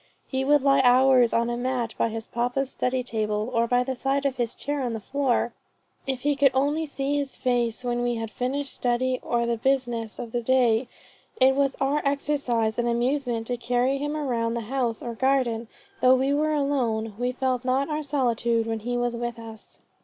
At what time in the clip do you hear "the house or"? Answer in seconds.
14.57-15.13